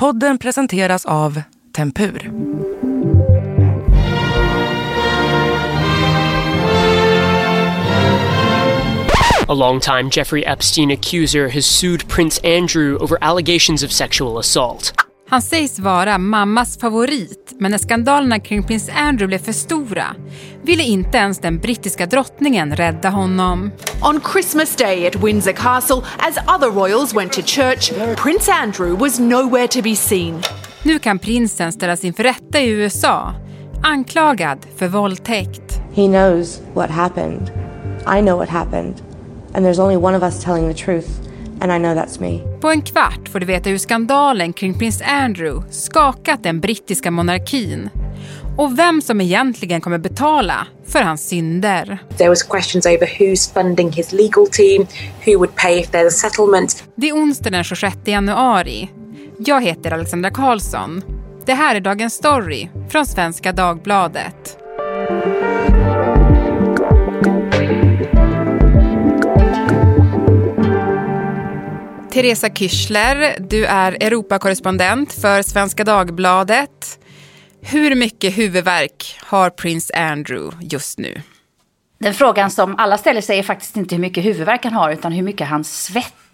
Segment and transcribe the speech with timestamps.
[0.00, 2.32] Podden presenteras av Tempur.
[9.48, 15.09] A longtime Jeffrey Epstein accuser has sued Prince Andrew over allegations of sexual assault.
[15.30, 20.06] Han sägs vara mammas favorit, men när skandalerna kring prins Andrew blev för stora
[20.62, 23.70] ville inte ens den brittiska drottningen rädda honom.
[24.02, 29.20] On Christmas Day at Windsor Castle, as other royals went to church, Prince Andrew was
[29.20, 30.42] nowhere to be seen.
[30.82, 33.34] Nu kan prinsen ställas inför rätta i USA,
[33.82, 35.80] anklagad för våldtäkt.
[35.94, 37.50] He knows what happened.
[38.18, 38.94] I know what happened.
[39.54, 41.29] And there's only one of us telling the truth.
[41.60, 42.60] And I know that's me.
[42.60, 47.90] På en kvart får du veta hur skandalen kring prins Andrew skakat den brittiska monarkin
[48.56, 51.98] och vem som egentligen kommer betala för hans synder.
[52.16, 54.86] There was questions over who's funding his legal team,
[55.26, 56.84] who would pay if there's a settlement.
[56.94, 58.90] Det är onsdag den 26 januari.
[59.38, 61.02] Jag heter Alexandra Karlsson.
[61.46, 64.59] Det här är Dagens Story från Svenska Dagbladet.
[72.10, 76.98] Teresa Kyschler, du är Europakorrespondent för Svenska Dagbladet.
[77.62, 81.22] Hur mycket huvudvärk har prins Andrew just nu?
[81.98, 85.12] Den frågan som alla ställer sig är faktiskt inte hur mycket huvudvärk han har, utan
[85.12, 86.29] hur mycket han svettas.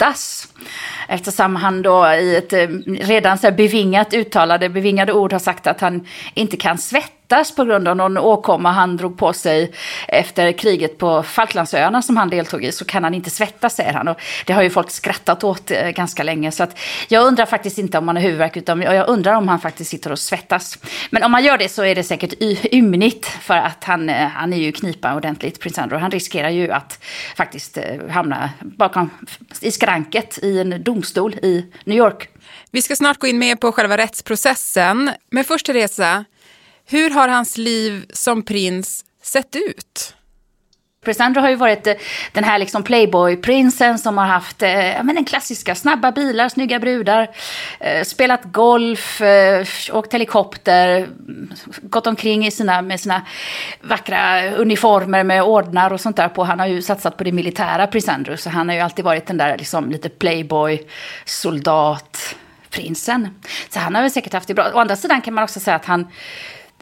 [1.08, 2.68] Eftersom han då i ett eh,
[3.00, 7.88] redan så bevingat uttalade, bevingade ord har sagt att han inte kan svettas på grund
[7.88, 9.72] av någon åkomma han drog på sig
[10.08, 14.08] efter kriget på Falklandsöarna som han deltog i så kan han inte svettas säger han.
[14.08, 16.52] Och det har ju folk skrattat åt eh, ganska länge.
[16.52, 19.60] Så att jag undrar faktiskt inte om han har huvudvärk utan jag undrar om han
[19.60, 20.78] faktiskt sitter och svettas.
[21.10, 22.34] Men om man gör det så är det säkert
[22.72, 26.02] ymnigt för att han, eh, han är ju knipa ordentligt, prins Andrew.
[26.02, 27.04] Han riskerar ju att
[27.36, 27.78] faktiskt
[28.10, 29.10] hamna bakom
[29.60, 32.28] i skranket i en domstol i New York.
[32.70, 35.10] Vi ska snart gå in mer på själva rättsprocessen.
[35.30, 36.24] Men först Teresa,
[36.84, 40.15] hur har hans liv som prins sett ut?
[41.06, 41.94] Prins Andrew har ju varit eh,
[42.32, 44.68] den här liksom playboy-prinsen som har haft eh,
[45.02, 47.30] men den klassiska snabba bilar, snygga brudar,
[47.80, 53.22] eh, spelat golf, eh, åkt helikopter, mm, gått omkring i sina, med sina
[53.82, 56.44] vackra uniformer med ordnar och sånt där på.
[56.44, 59.26] Han har ju satsat på det militära, Prins Andrew, så han har ju alltid varit
[59.26, 60.82] den där liksom lite playboy,
[61.24, 62.36] soldat,
[62.70, 63.28] prinsen.
[63.68, 64.70] Så han har väl säkert haft det bra.
[64.74, 66.06] Å andra sidan kan man också säga att han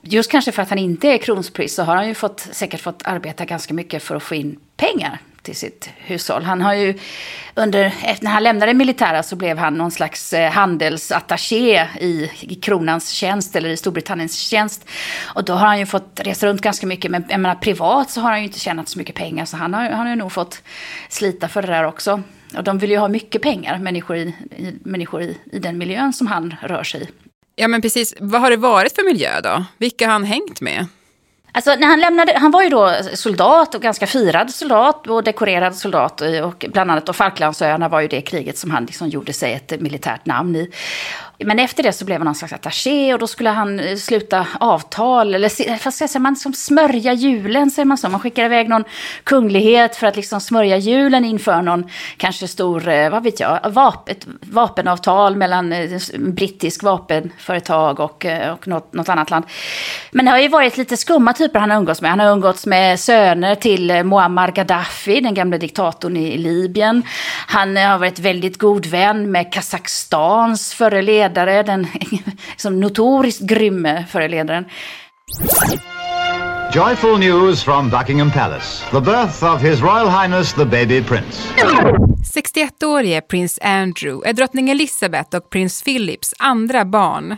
[0.04, 3.02] just kanske för att han inte är kronprins så har han ju fått, säkert fått
[3.04, 6.42] arbeta ganska mycket för att få in pengar till sitt hushåll.
[6.42, 6.98] Han har ju
[7.54, 13.08] under, när han lämnade militära så blev han någon slags eh, handelsattaché i, i kronans
[13.08, 14.88] tjänst eller i Storbritanniens tjänst.
[15.22, 17.10] Och då har han ju fått resa runt ganska mycket.
[17.10, 19.44] Men jag menar, privat så har han ju inte tjänat så mycket pengar.
[19.44, 20.62] Så han har, han har ju nog fått
[21.08, 22.22] slita för det där också.
[22.56, 26.12] Och de vill ju ha mycket pengar, människor i, i människor i, i den miljön
[26.12, 27.06] som han rör sig i.
[27.56, 29.64] Ja men precis, vad har det varit för miljö då?
[29.78, 30.86] Vilka har han hängt med?
[31.56, 35.76] Alltså, när han, lämnade, han var ju då soldat och ganska firad soldat och dekorerad
[35.76, 36.20] soldat.
[36.20, 39.80] Och bland annat då Falklandsöarna var ju det kriget som han liksom gjorde sig ett
[39.80, 40.70] militärt namn i.
[41.38, 44.46] Men efter det så blev han någon slags attaché och då skulle han eh, sluta
[44.60, 45.34] avtal.
[45.34, 48.08] Eller vad ska jag säga, man liksom smörja julen säger man så.
[48.08, 48.84] Man skickar iväg någon
[49.24, 54.16] kunglighet för att liksom smörja julen inför någon kanske stor, eh, vad vet jag, vapen,
[54.40, 59.44] vapenavtal mellan eh, brittisk vapenföretag och, och något, något annat land.
[60.10, 62.10] Men det har ju varit lite skumma typer han har umgåtts med.
[62.10, 67.02] Han har umgåtts med söner till Muammar Gaddafi, den gamla diktatorn i Libyen.
[67.46, 71.86] Han har varit väldigt god vän med Kazakstans förre ledare, den
[72.50, 74.64] liksom notoriskt grymme föreledaren.
[76.74, 78.84] Joyful news from Buckingham Palace.
[78.90, 81.48] The birth of His Royal Highness the Baby Prince.
[82.34, 87.36] 61-årige prins Andrew är drottning Elizabeth och prins Philips andra barn.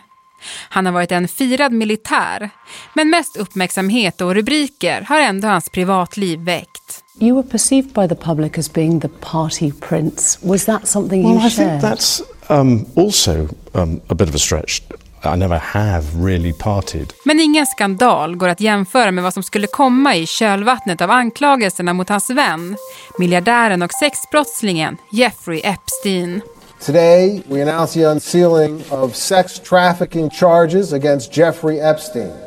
[0.69, 2.51] Han har varit en firad militär,
[2.95, 7.03] men mest uppmärksamhet och rubriker har ändå hans privatliv väckt.
[7.21, 10.39] You were perceived by the public as being the party prince.
[10.43, 11.69] Was that something well, you shared?
[11.69, 14.83] Well, I think that's um, also um, a bit of a stretch.
[15.25, 17.13] I never have really partied.
[17.25, 21.93] Men ingen skandal går att jämföra med vad som skulle komma i kölvattnet av anklagelserna
[21.93, 22.77] mot hans vän,
[23.19, 26.41] miljardären och sexbrottslingen Jeffrey Epstein.
[26.87, 32.46] Today, we announce the unsealing of sex trafficking charges against Jeffrey Epstein.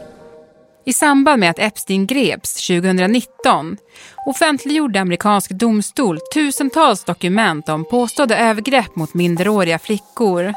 [0.86, 3.78] I samband med att Epstein greps 2019
[4.26, 10.54] offentliggjorde amerikansk domstol tusentals dokument om påstådda övergrepp mot minderåriga flickor.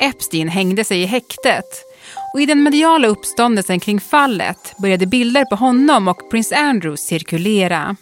[0.00, 1.64] Epstein hängde sig i häktet
[2.34, 7.96] och i den mediala uppståndelsen kring fallet började bilder på honom och prins Andrew cirkulera.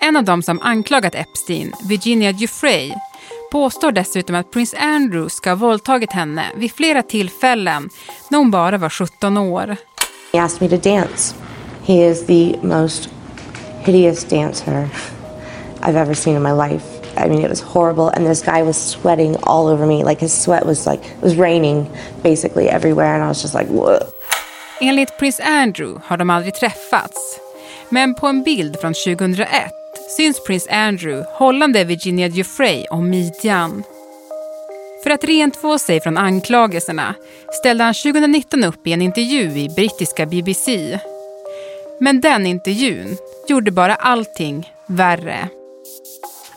[0.00, 3.00] En av dem som anklagat Epstein, Virginia Giuffre,
[3.52, 7.88] påstår dessutom att prins Andrew ska ha våldtagit henne vid flera tillfällen
[8.30, 9.76] när hon bara var 17 år.
[10.34, 11.32] He asked me to dance.
[11.84, 13.08] He is the most
[13.84, 14.90] hideous dancer
[15.80, 16.84] I've ever seen in my life.
[17.16, 20.02] I mean, it was horrible, and this guy was sweating all over me.
[20.02, 21.88] Like his sweat was like it was raining
[22.24, 24.00] basically everywhere, and I was just like, Whoa.
[24.80, 27.40] Enligt Prince Andrew har de aldrig träffats.
[27.88, 29.72] Men på en bild från 2001
[30.16, 33.84] syns prins Andrew hållande Virginia Giuffre om midjan.
[35.04, 37.14] För att rentvå sig från anklagelserna
[37.60, 40.98] ställde han 2019 upp i en intervju i brittiska BBC.
[42.00, 43.16] Men den intervjun
[43.48, 45.48] gjorde bara allting värre.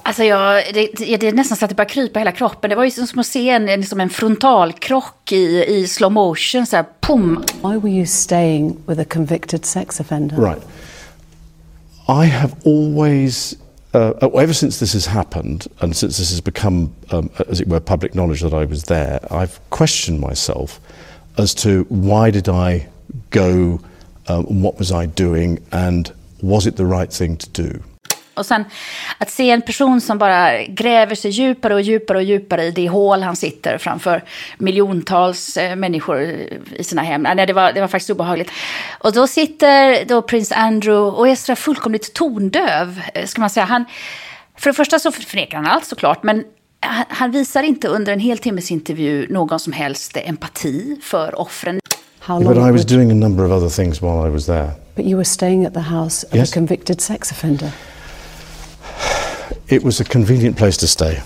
[0.04, 2.70] Alltså jag, det, det är nästan så att det börjar krypa hela kroppen.
[2.70, 6.66] Det var ju som att se en, liksom en frontalkrock i, i slow motion.
[6.66, 7.44] Så här, pum.
[7.62, 10.38] Why were you staying with a convicted sex offender?
[10.38, 10.64] Right.
[12.10, 13.56] I have always,
[13.94, 17.80] uh, ever since this has happened, and since this has become, um, as it were,
[17.80, 20.80] public knowledge that I was there, I've questioned myself
[21.38, 22.88] as to why did I
[23.30, 23.80] go,
[24.28, 26.12] um, what was I doing, and
[26.42, 27.84] was it the right thing to do?
[28.38, 28.66] Och sen
[29.18, 32.90] att se en person som bara gräver sig djupare och djupare och djupare i det
[32.90, 34.24] hål han sitter framför
[34.58, 36.22] miljontals eh, människor
[36.76, 37.22] i sina hem.
[37.36, 38.52] Nej, det var, det var faktiskt obehagligt.
[39.00, 43.66] Och då sitter då prins Andrew och är så fullkomligt tondöv, eh, ska man säga.
[43.66, 43.86] Han,
[44.58, 46.44] för det första så förnekar han allt såklart, men
[46.80, 51.80] han, han visar inte under en hel timmes intervju någon som helst empati för offren.
[52.30, 54.72] Yeah, but I was doing a number of other things while I was there.
[54.96, 56.52] But you were staying at the house of Yes.
[56.52, 57.70] a convicted sex offender.
[59.68, 61.22] It was a convenient place to stay.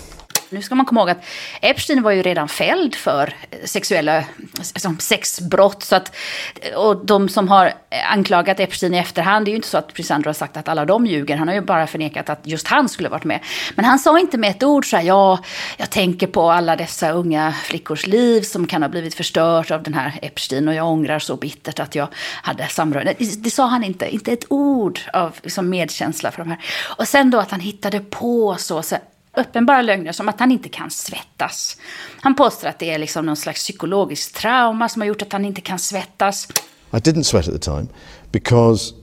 [0.52, 1.24] Nu ska man komma ihåg att
[1.60, 4.24] Epstein var ju redan fälld för eh, sexuella
[4.58, 5.82] alltså sexbrott.
[5.82, 6.16] Så att,
[6.60, 7.72] eh, och de som har
[8.10, 10.68] anklagat Epstein i efterhand, det är ju inte så att prins Andrew har sagt att
[10.68, 11.36] alla de ljuger.
[11.36, 13.40] Han har ju bara förnekat att just han skulle varit med.
[13.74, 15.38] Men han sa inte med ett ord så här, ja,
[15.76, 19.94] jag tänker på alla dessa unga flickors liv som kan ha blivit förstört av den
[19.94, 22.08] här Epstein och jag ångrar så bittert att jag
[22.42, 23.14] hade samröre.
[23.18, 26.58] Det, det sa han inte, inte ett ord av liksom, medkänsla för de här.
[26.96, 28.96] Och sen då att han hittade på så, så
[29.36, 31.76] uppenbara lögner som att han inte kan svettas.
[32.20, 35.44] Han påstår att det är liksom någon slags psykologiskt trauma som har gjort att han
[35.44, 36.48] inte kan svettas.
[36.92, 37.88] I didn't sweat at the time
[38.32, 38.94] because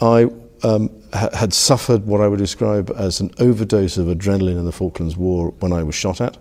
[0.00, 0.26] I
[0.62, 5.16] um, had suffered what I would describe as an overdose of adrenaline in the Falklands
[5.16, 6.36] War when I was shot at.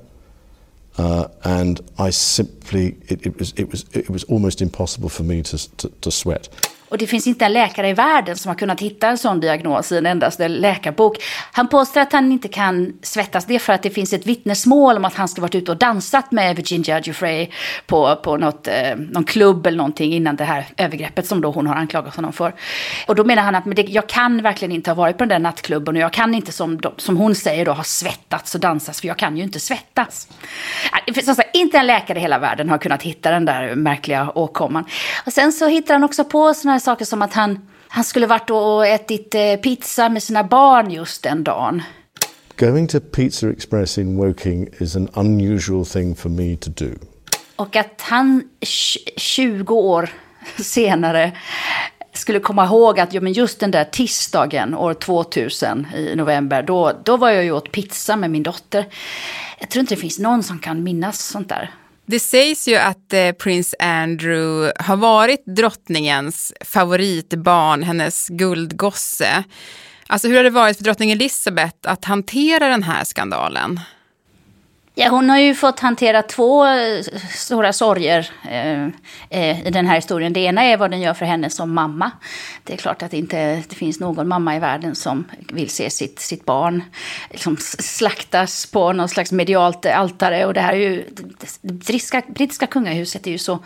[0.98, 5.42] Uh, and I simply, it, it, was, it, was, it was almost impossible for me
[5.44, 6.50] to, to, to sweat.
[6.90, 9.92] Och det finns inte en läkare i världen som har kunnat hitta en sån diagnos
[9.92, 11.18] i en endaste läkarbok.
[11.52, 13.46] Han påstår att han inte kan svettas.
[13.46, 15.78] Det är för att det finns ett vittnesmål om att han ska varit ute och
[15.78, 17.48] dansat med Virginia Giuffre
[17.86, 21.68] på, på något, eh, någon klubb eller någonting innan det här övergreppet som då hon
[21.68, 22.54] har anklagat honom för.
[23.08, 25.30] Och då menar han att men det, jag kan verkligen inte ha varit på den
[25.30, 28.62] där nattklubben och jag kan inte som, de- som hon säger då ha svettats och
[28.62, 30.28] dansats för jag kan ju inte svettas.
[31.06, 34.32] Som sagt, alltså inte en läkare i hela världen har kunnat hitta den där märkliga
[34.36, 34.86] åkomman.
[35.26, 38.50] Och sen så hittar han också på sådana saker som att han, han skulle varit
[38.50, 41.82] och ätit eh, pizza med sina barn just den dagen.
[42.58, 46.90] Going to Pizza Express in Woking is an unusual thing for me to do.
[47.56, 50.10] Och att han tj- 20 år
[50.58, 51.32] senare
[52.14, 56.92] skulle komma ihåg att ja, men just den där tisdagen år 2000 i november, då,
[57.06, 58.86] då var jag ju åt pizza med min dotter.
[59.60, 61.72] Jag tror inte det finns någon som kan minnas sånt där.
[62.10, 69.44] Det sägs ju att eh, prins Andrew har varit drottningens favoritbarn, hennes guldgosse.
[70.08, 73.80] Alltså hur har det varit för drottning Elizabeth att hantera den här skandalen?
[75.02, 78.84] Ja, hon har ju fått hantera två eh, stora sorger eh,
[79.30, 80.34] eh, i den här historien.
[80.34, 82.12] Det ena är vad den gör för henne som mamma.
[82.64, 85.90] Det är klart att det inte det finns någon mamma i världen som vill se
[85.90, 86.84] sitt, sitt barn
[87.30, 90.46] liksom slaktas på någon slags medialt altare.
[90.46, 93.60] Och det här är ju, det brittiska, brittiska kungahuset är ju så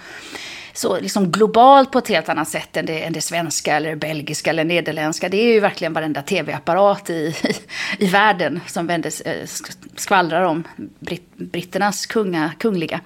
[0.73, 4.49] så liksom globalt på ett helt annat sätt än det, än det svenska, eller belgiska
[4.49, 5.29] eller nederländska.
[5.29, 7.35] Det är ju verkligen varenda tv-apparat i, i,
[7.97, 9.47] i världen som vändes, eh,
[9.95, 10.63] skvallrar om
[10.99, 12.99] britt, britternas kunga, kungliga.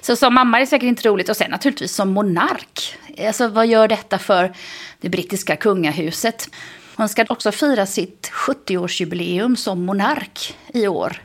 [0.00, 1.28] Så som mamma är det säkert inte roligt.
[1.28, 2.98] Och sen naturligtvis som monark.
[3.26, 4.52] Alltså vad gör detta för
[5.00, 6.48] det brittiska kungahuset?
[6.96, 11.22] Hon ska också fira sitt 70-årsjubileum som monark i år.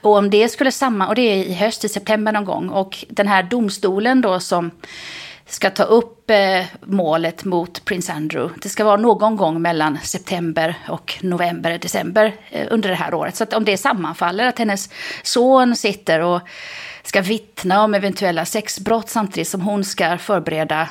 [0.00, 2.68] Och om det skulle samma, och det är i höst, i september någon gång.
[2.68, 4.70] Och den här domstolen då som
[5.54, 8.54] ska ta upp eh, målet mot prins Andrew.
[8.62, 13.36] Det ska vara någon gång mellan september och november, december eh, under det här året.
[13.36, 14.90] Så att om det sammanfaller, att hennes
[15.22, 16.40] son sitter och
[17.02, 20.88] ska vittna om eventuella sexbrott samtidigt som hon ska förbereda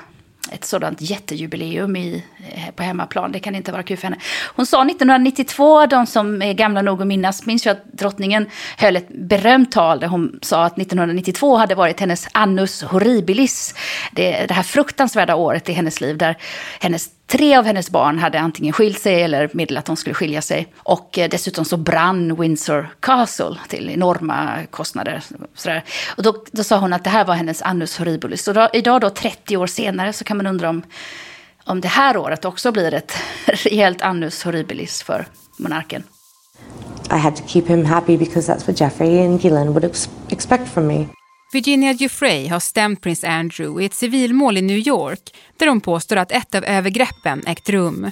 [0.51, 3.31] ett sådant jättejubileum i, eh, på hemmaplan.
[3.31, 4.17] Det kan inte vara kul för henne.
[4.55, 8.95] Hon sa 1992, de som är gamla nog att minnas, minns ju att drottningen höll
[8.95, 13.75] ett berömt tal där hon sa att 1992 hade varit hennes annus horribilis.
[14.11, 16.37] Det, det här fruktansvärda året i hennes liv där
[16.79, 20.41] hennes Tre av hennes barn hade antingen skilt sig eller meddelat att de skulle skilja
[20.41, 20.73] sig.
[20.77, 25.23] Och eh, dessutom så brann Windsor Castle till enorma kostnader.
[25.55, 25.83] Sådär.
[26.17, 28.47] Och då, då sa hon att det här var hennes annus horribilis.
[28.47, 30.83] Och då, idag då, 30 år senare, så kan man undra om,
[31.63, 33.13] om det här året också blir ett
[33.45, 35.25] rejält annus horribilis för
[35.57, 36.03] monarken.
[37.11, 39.95] I had to keep him happy because that's what Jeffrey and Gillen would
[40.29, 41.07] expect from me.
[41.53, 46.15] Virginia Giuffre har stämt prins Andrew i ett civilmål i New York där hon påstår
[46.15, 48.11] att ett av övergreppen ägt rum.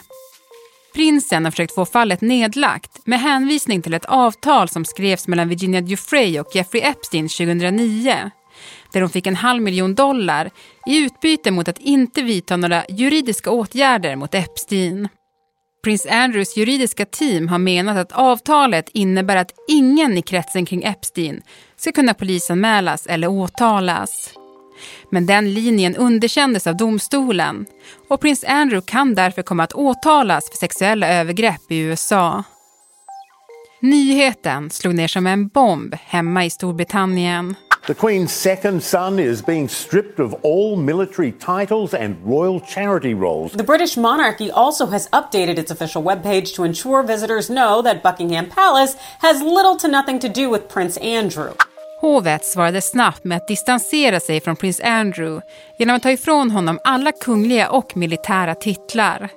[0.93, 5.81] Prinsen har försökt få fallet nedlagt med hänvisning till ett avtal som skrevs mellan Virginia
[5.81, 8.31] Giuffre och Jeffrey Epstein 2009
[8.93, 10.49] där hon fick en halv miljon dollar
[10.87, 15.07] i utbyte mot att inte vidta några juridiska åtgärder mot Epstein.
[15.83, 21.41] Prins Andrews juridiska team har menat att avtalet innebär att ingen i kretsen kring Epstein
[21.77, 24.33] ska kunna polisanmälas eller åtalas.
[25.11, 27.65] Men den linjen underkändes av domstolen
[28.09, 32.43] och prins Andrew kan därför komma att åtalas för sexuella övergrepp i USA.
[33.81, 37.55] Nyheten slog ner som en bomb hemma i Storbritannien.
[37.87, 43.51] The Queen's second son is being stripped of all military titles and royal charity roles.
[43.53, 48.45] The British monarchy also has updated its official webpage to ensure visitors know that Buckingham
[48.49, 51.53] Palace has little to nothing to do with Prince Andrew.
[52.01, 55.41] Hovet svarade snabbt med att distansera sig från prins Andrew
[55.77, 59.29] genom att ta ifrån honom alla kungliga och militära titlar.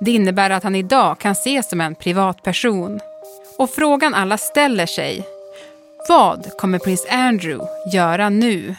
[0.00, 3.00] Det innebär att han idag kan ses som en privatperson.
[3.58, 5.24] Och frågan alla ställer sig
[6.08, 8.76] vad kommer prins Andrew göra nu?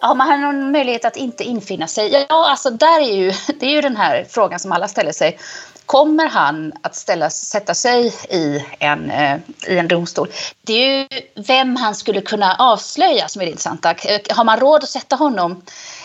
[0.00, 2.26] Har man någon möjlighet att inte infinna sig?
[2.28, 5.38] Ja, alltså där är ju, det är ju den här frågan som alla ställer sig.
[5.86, 9.38] Kommer han att ställa, sätta sig i en, eh,
[9.68, 10.28] i en domstol?
[10.62, 11.06] Det är ju
[11.46, 13.90] vem han skulle kunna avslöja som är det intressanta.
[13.90, 15.62] Eh, har man råd att sätta honom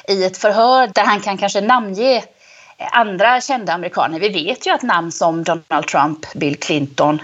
[0.07, 2.23] i ett förhör där han kan kanske namnge
[2.79, 4.19] andra kända amerikaner.
[4.19, 7.21] Vi vet ju att namn som Donald Trump, Bill Clinton,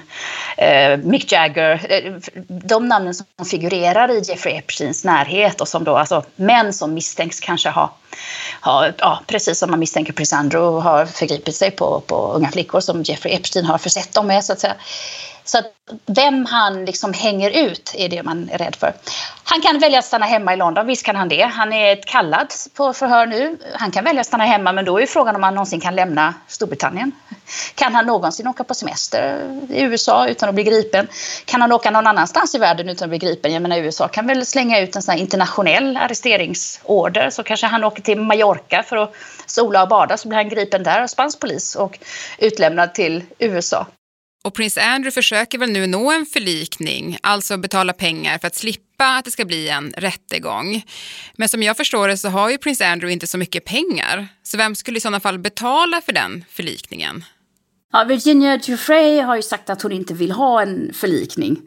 [0.58, 2.14] eh, Mick Jagger, eh,
[2.48, 7.40] de namnen som figurerar i Jeffrey Epsteins närhet och som då alltså män som misstänks
[7.40, 7.94] kanske ha,
[8.62, 12.80] ha ja, precis som man misstänker prins Andrew har förgripit sig på, på unga flickor
[12.80, 14.76] som Jeffrey Epstein har försett dem med så att säga.
[15.46, 15.66] Så att
[16.06, 18.94] vem han liksom hänger ut är det man är rädd för.
[19.44, 21.42] Han kan välja att stanna hemma i London, visst kan han det.
[21.42, 23.58] Han är kallad på förhör nu.
[23.74, 26.34] Han kan välja att stanna hemma, men då är frågan om han någonsin kan lämna
[26.48, 27.12] Storbritannien.
[27.76, 31.08] Kan han någonsin åka på semester i USA utan att bli gripen?
[31.46, 33.54] Kan han åka någon annanstans i världen utan att bli gripen?
[33.54, 38.02] Jag menar, USA kan väl slänga ut en sån internationell arresteringsorder, så kanske han åker
[38.02, 39.14] till Mallorca för att
[39.46, 42.00] sola och bada, så blir han gripen där av spansk polis och
[42.38, 43.86] utlämnad till USA.
[44.46, 49.06] Och prins Andrew försöker väl nu nå en förlikning, alltså betala pengar för att slippa
[49.06, 50.86] att det ska bli en rättegång.
[51.36, 54.28] Men som jag förstår det så har ju prins Andrew inte så mycket pengar.
[54.44, 57.24] Så vem skulle i sådana fall betala för den förlikningen?
[57.96, 61.62] Ja, Virginia Giuffre har ju sagt att hon inte vill ha en förlikning.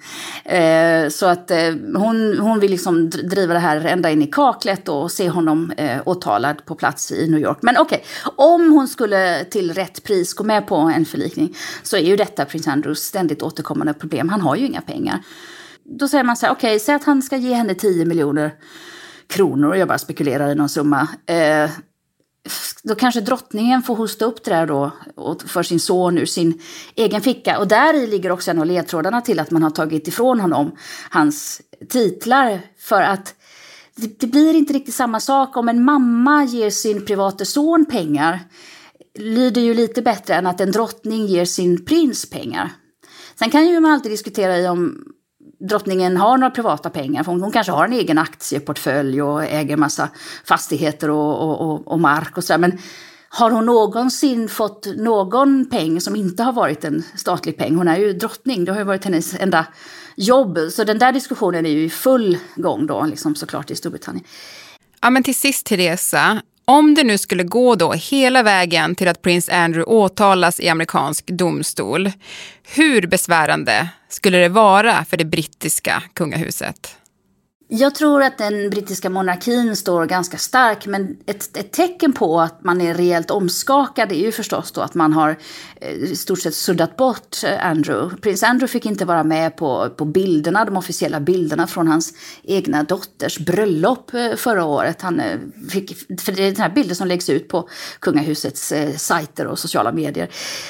[0.44, 4.88] Eh, så att eh, hon, hon vill liksom driva det här ända in i kaklet
[4.88, 7.58] och se honom eh, åtalad på plats i New York.
[7.60, 11.96] Men okej, okay, om hon skulle till rätt pris gå med på en förlikning så
[11.96, 14.28] är ju detta prins Andrews ständigt återkommande problem.
[14.28, 15.22] Han har ju inga pengar.
[15.84, 18.52] Då säger man så här, okej, okay, säg att han ska ge henne 10 miljoner
[19.28, 21.08] kronor, och jag bara spekulerar i någon summa.
[21.26, 21.70] Eh,
[22.82, 24.92] då kanske drottningen får hosta upp det där då
[25.46, 26.60] för sin son ur sin
[26.94, 27.58] egen ficka.
[27.58, 30.76] Och där i ligger också en av ledtrådarna till att man har tagit ifrån honom
[31.10, 32.60] hans titlar.
[32.78, 33.34] För att
[33.96, 38.40] det, det blir inte riktigt samma sak om en mamma ger sin private son pengar.
[39.18, 42.72] Lyder ju lite bättre än att en drottning ger sin prins pengar.
[43.38, 45.04] Sen kan ju man alltid diskutera i om
[45.58, 47.24] drottningen har några privata pengar.
[47.24, 50.08] Hon, hon kanske har en egen aktieportfölj och äger massa
[50.44, 52.58] fastigheter och, och, och mark och sådär.
[52.58, 52.78] Men
[53.28, 57.76] har hon någonsin fått någon peng som inte har varit en statlig peng?
[57.76, 59.66] Hon är ju drottning, det har ju varit hennes enda
[60.16, 60.58] jobb.
[60.72, 64.24] Så den där diskussionen är ju i full gång då, liksom såklart i Storbritannien.
[65.00, 69.22] Ja, men till sist, Teresa, om det nu skulle gå då hela vägen till att
[69.22, 72.12] prins Andrew åtalas i amerikansk domstol,
[72.74, 76.96] hur besvärande skulle det vara för det brittiska kungahuset?
[77.70, 82.64] Jag tror att den brittiska monarkin står ganska stark, men ett, ett tecken på att
[82.64, 85.36] man är rejält omskakad är ju förstås då att man har
[85.80, 88.16] eh, i stort sett suddat bort eh, Andrew.
[88.20, 92.82] Prins Andrew fick inte vara med på, på bilderna, de officiella bilderna från hans egna
[92.82, 95.02] dotters bröllop eh, förra året.
[95.02, 95.22] Han
[95.70, 97.68] fick, för det är den här bilden som läggs ut på
[98.00, 100.28] kungahusets sajter och sociala medier.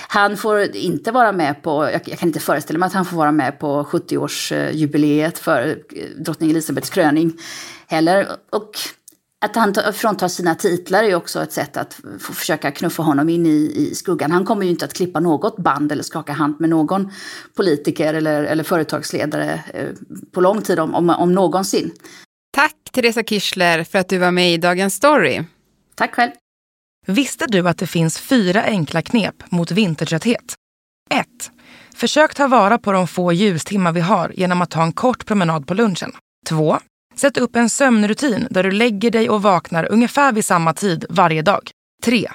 [0.09, 3.17] Han får inte vara med på, jag, jag kan inte föreställa mig att han får
[3.17, 5.78] vara med på 70-årsjubileet för
[6.19, 7.33] drottning Elizabeth kröning
[7.87, 8.28] heller.
[8.50, 8.71] Och
[9.40, 13.73] att han fråntar sina titlar är också ett sätt att försöka knuffa honom in i,
[13.76, 14.30] i skuggan.
[14.30, 17.12] Han kommer ju inte att klippa något band eller skaka hand med någon
[17.57, 19.88] politiker eller, eller företagsledare eh,
[20.33, 21.92] på lång tid, om, om, om någonsin.
[22.52, 25.42] Tack Teresa Kirchler för att du var med i Dagens Story.
[25.95, 26.30] Tack själv.
[27.07, 30.54] Visste du att det finns fyra enkla knep mot vintertrötthet?
[31.11, 31.26] 1.
[31.97, 35.66] Försök ta vara på de få ljustimmar vi har genom att ta en kort promenad
[35.66, 36.12] på lunchen.
[36.49, 36.78] 2.
[37.17, 41.43] Sätt upp en sömnrutin där du lägger dig och vaknar ungefär vid samma tid varje
[41.43, 41.71] dag.
[42.05, 42.28] 3.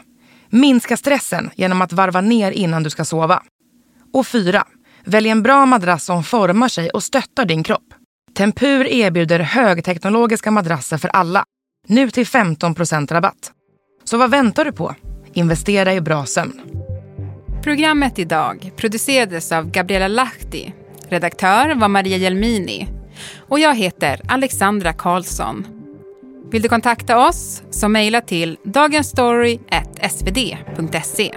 [0.49, 3.43] Minska stressen genom att varva ner innan du ska sova.
[4.13, 4.65] Och 4.
[5.05, 7.93] Välj en bra madrass som formar sig och stöttar din kropp.
[8.35, 11.43] Tempur erbjuder högteknologiska madrasser för alla.
[11.87, 13.51] Nu till 15% rabatt.
[14.03, 14.95] Så vad väntar du på?
[15.33, 16.61] Investera i bra sömn.
[17.63, 20.73] Programmet idag producerades av Gabriella Lahti.
[21.09, 23.02] Redaktör var Maria Jelmini.
[23.37, 25.67] Och jag heter Alexandra Karlsson.
[26.51, 31.31] Vill du kontakta oss så mejla till dagensstory.svd.se.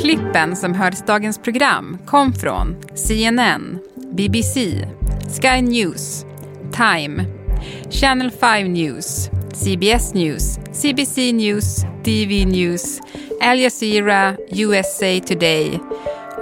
[0.00, 3.78] Klippen som hördes dagens program kom från CNN,
[4.12, 4.86] BBC,
[5.40, 6.24] Sky News,
[6.72, 7.24] Time,
[7.90, 13.00] Channel 5 News, CBS News, CBC News, TV News,
[13.40, 15.78] Al Jazeera, USA Today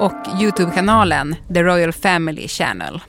[0.01, 3.01] och Youtube-kanalen The Royal Family Channel.